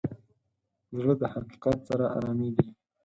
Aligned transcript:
زړه 0.97 1.13
د 1.21 1.23
حقیقت 1.33 1.77
سره 1.89 2.05
ارامېږي. 2.17 2.67